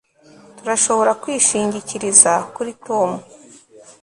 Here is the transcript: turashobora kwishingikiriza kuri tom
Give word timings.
turashobora 0.57 1.11
kwishingikiriza 1.21 2.33
kuri 2.55 2.71
tom 2.85 3.09